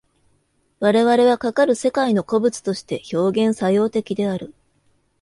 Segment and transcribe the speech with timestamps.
[0.79, 4.55] 我々はかかる世界の個物として表現作用的である。